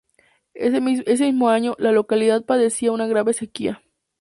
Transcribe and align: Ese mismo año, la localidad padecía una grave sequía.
Ese 0.55 0.81
mismo 1.25 1.49
año, 1.49 1.75
la 1.77 1.91
localidad 1.91 2.43
padecía 2.43 2.91
una 2.91 3.05
grave 3.05 3.33
sequía. 3.33 3.83